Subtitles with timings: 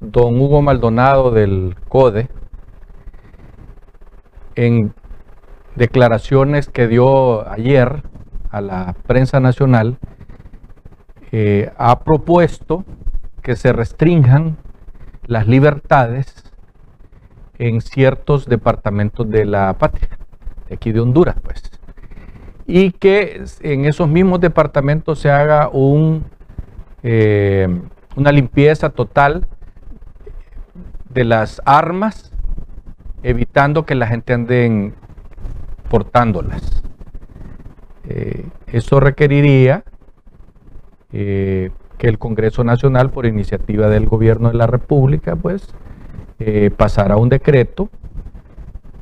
[0.00, 2.28] don Hugo Maldonado del CODE,
[4.56, 4.94] en
[5.76, 8.02] declaraciones que dio ayer
[8.50, 9.98] a la prensa nacional,
[11.32, 12.84] eh, ha propuesto
[13.42, 14.56] que se restrinjan
[15.26, 16.50] las libertades
[17.58, 20.08] en ciertos departamentos de la patria,
[20.68, 21.62] de aquí de Honduras, pues.
[22.66, 26.24] Y que en esos mismos departamentos se haga un,
[27.02, 27.68] eh,
[28.16, 29.46] una limpieza total
[31.10, 32.32] de las armas,
[33.22, 34.92] evitando que la gente ande
[35.90, 36.82] portándolas.
[38.08, 39.84] Eh, eso requeriría
[41.12, 45.74] eh, que el Congreso Nacional, por iniciativa del Gobierno de la República, pues
[46.38, 47.90] eh, pasara un decreto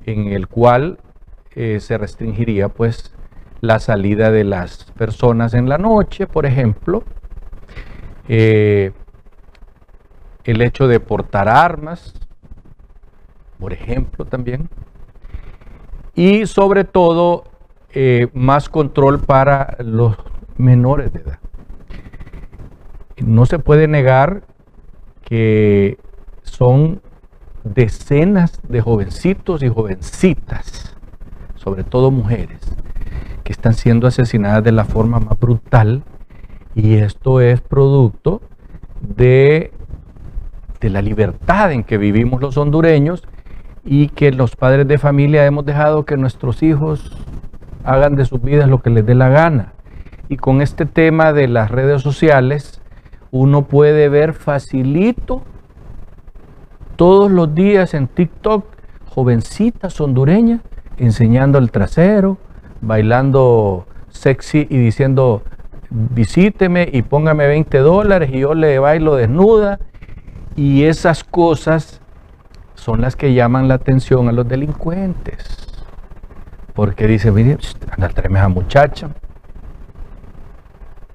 [0.05, 0.99] en el cual
[1.81, 3.13] se restringiría pues
[3.61, 7.03] la salida de las personas en la noche, por ejemplo,
[10.51, 12.15] el hecho de portar armas,
[13.59, 14.69] por ejemplo, también,
[16.15, 17.45] y sobre todo
[18.33, 20.17] más control para los
[20.57, 21.39] menores de edad.
[23.19, 24.45] No se puede negar
[25.23, 25.99] que
[26.43, 27.03] son
[27.65, 30.97] decenas de jovencitos y jovencitas,
[31.57, 32.61] sobre todo mujeres,
[33.45, 36.05] que están siendo asesinadas de la forma más brutal
[36.75, 38.41] y esto es producto
[39.01, 39.73] de,
[40.81, 43.27] de la libertad en que vivimos los hondureños
[43.85, 47.17] y que los padres de familia hemos dejado que nuestros hijos
[47.85, 49.73] hagan de sus vidas lo que les dé la gana.
[50.29, 52.83] Y con este tema de las redes sociales,
[53.31, 55.43] uno puede ver facilito
[56.97, 58.65] todos los días en TikTok
[59.07, 60.61] jovencitas hondureñas
[60.99, 62.39] enseñando el trasero,
[62.81, 65.43] bailando sexy y diciendo
[65.91, 69.79] visíteme y póngame 20 dólares y yo le bailo desnuda.
[70.59, 72.01] Y esas cosas
[72.75, 75.69] son las que llaman la atención a los delincuentes.
[76.75, 77.59] Porque dice, mire,
[77.93, 79.11] anda, tráeme a muchacha.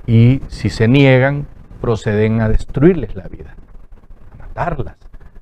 [0.07, 1.45] Y si se niegan,
[1.81, 3.57] proceden a destruirles la vida,
[4.31, 4.95] a matarlas,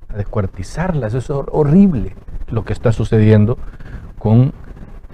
[0.08, 1.14] a descuartizarlas.
[1.14, 2.16] Eso es horrible
[2.48, 3.56] lo que está sucediendo
[4.18, 4.52] con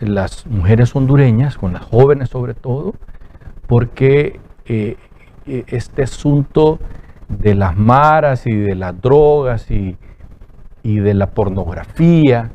[0.00, 2.94] las mujeres hondureñas, con las jóvenes sobre todo,
[3.66, 4.96] porque eh,
[5.44, 6.78] eh, este asunto
[7.28, 9.96] de las maras y de las drogas y,
[10.82, 12.50] de la pornografía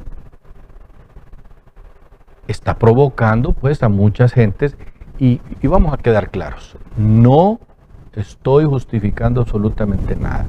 [2.48, 4.76] está provocando pues a muchas gentes
[5.20, 7.60] y, y vamos a quedar claros, no
[8.14, 10.46] estoy justificando absolutamente nada.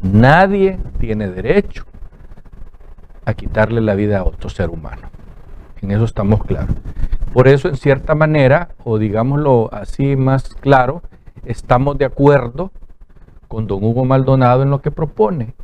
[0.00, 1.84] Nadie tiene derecho
[3.24, 5.10] a quitarle la vida a otro ser humano.
[5.82, 6.74] En eso estamos claros.
[7.32, 11.02] Por eso, en cierta manera, o digámoslo así más claro,
[11.44, 12.70] estamos de acuerdo
[13.48, 15.54] con don Hugo Maldonado en lo que propone.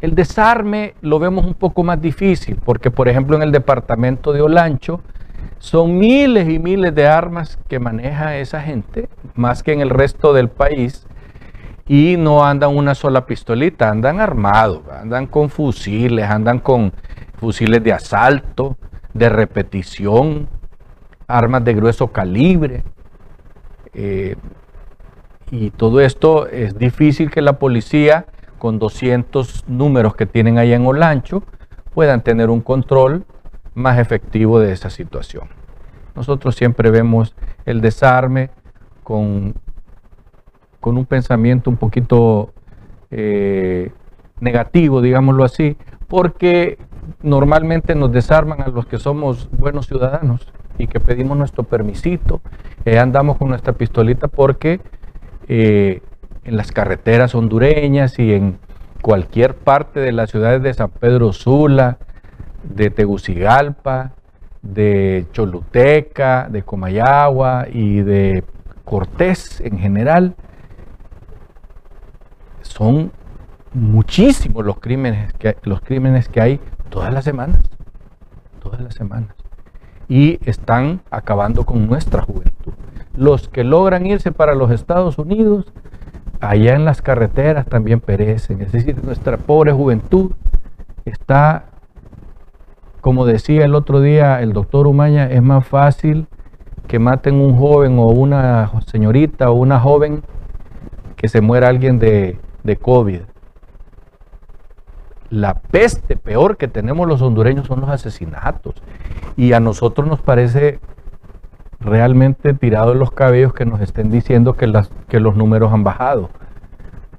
[0.00, 4.42] El desarme lo vemos un poco más difícil, porque por ejemplo en el departamento de
[4.42, 5.00] Olancho,
[5.58, 10.32] son miles y miles de armas que maneja esa gente, más que en el resto
[10.32, 11.06] del país,
[11.86, 16.92] y no andan una sola pistolita, andan armados, andan con fusiles, andan con
[17.38, 18.76] fusiles de asalto,
[19.14, 20.48] de repetición,
[21.26, 22.84] armas de grueso calibre.
[23.94, 24.36] Eh,
[25.50, 28.26] y todo esto es difícil que la policía,
[28.58, 31.42] con 200 números que tienen ahí en Olancho,
[31.94, 33.24] puedan tener un control
[33.74, 35.48] más efectivo de esa situación.
[36.14, 38.50] Nosotros siempre vemos el desarme
[39.02, 39.54] con,
[40.80, 42.52] con un pensamiento un poquito
[43.10, 43.92] eh,
[44.40, 45.76] negativo, digámoslo así,
[46.08, 46.78] porque
[47.22, 52.40] normalmente nos desarman a los que somos buenos ciudadanos y que pedimos nuestro permisito,
[52.84, 54.80] eh, andamos con nuestra pistolita porque
[55.48, 56.02] eh,
[56.44, 58.58] en las carreteras hondureñas y en
[59.02, 61.98] cualquier parte de las ciudades de San Pedro Sula,
[62.62, 64.12] de Tegucigalpa,
[64.62, 68.44] de Choluteca, de Comayagua y de
[68.84, 70.34] Cortés en general.
[72.62, 73.12] Son
[73.72, 76.60] muchísimos los crímenes que, los crímenes que hay
[76.90, 77.60] todas las semanas,
[78.60, 79.34] todas las semanas.
[80.08, 82.72] Y están acabando con nuestra juventud.
[83.18, 85.66] Los que logran irse para los Estados Unidos,
[86.40, 88.62] allá en las carreteras también perecen.
[88.62, 90.32] Es decir, nuestra pobre juventud
[91.04, 91.64] está
[93.00, 96.26] como decía el otro día el doctor Umaña, es más fácil
[96.88, 100.22] que maten un joven o una señorita o una joven
[101.16, 103.20] que se muera alguien de, de COVID.
[105.30, 108.74] La peste peor que tenemos los hondureños son los asesinatos.
[109.36, 110.80] Y a nosotros nos parece
[111.88, 114.72] realmente tirado en los cabellos que nos estén diciendo que,
[115.08, 116.30] que los números han bajado.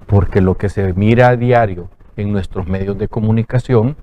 [0.08, 1.88] porque lo que se mira a diario
[2.18, 3.96] en nuestros medios de comunicación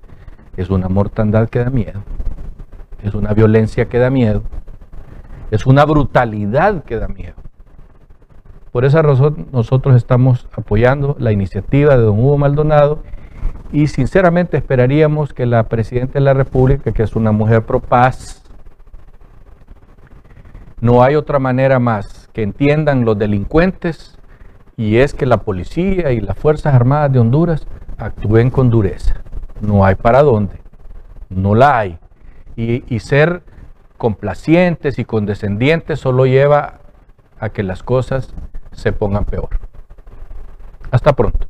[0.55, 2.01] es una mortandad que da miedo,
[3.03, 4.41] es una violencia que da miedo,
[5.51, 7.35] es una brutalidad que da miedo.
[8.71, 13.03] Por esa razón nosotros estamos apoyando la iniciativa de don Hugo Maldonado
[13.71, 18.43] y sinceramente esperaríamos que la Presidenta de la República, que es una mujer pro paz,
[20.79, 24.19] no hay otra manera más que entiendan los delincuentes
[24.75, 29.15] y es que la policía y las Fuerzas Armadas de Honduras actúen con dureza.
[29.59, 30.61] No hay para dónde,
[31.29, 31.99] no la hay.
[32.55, 33.43] Y, ser
[33.97, 36.79] complacientes y condescendientes solo lleva
[37.39, 38.33] a que las cosas
[38.71, 39.49] se pongan peor.
[40.91, 41.46] Hasta pronto.